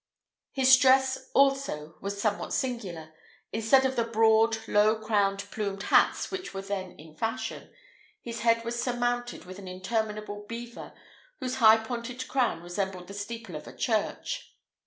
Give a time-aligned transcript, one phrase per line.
[0.51, 3.13] His dress also was somewhat singular.
[3.51, 7.71] Instead of the broad, low crowned plumed hats which were then in fashion,
[8.19, 10.93] his head was surmounted with an interminable beaver,
[11.39, 14.55] whose high pointed crown resembled the steeple of a church.